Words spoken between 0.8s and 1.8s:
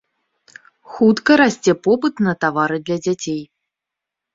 Хутка расце